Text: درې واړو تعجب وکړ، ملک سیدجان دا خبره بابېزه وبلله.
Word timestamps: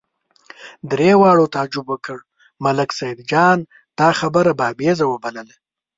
درې 0.91 1.11
واړو 1.21 1.51
تعجب 1.55 1.85
وکړ، 1.89 2.17
ملک 2.63 2.89
سیدجان 2.99 3.57
دا 3.99 4.09
خبره 4.19 4.51
بابېزه 4.59 5.05
وبلله. 5.09 5.55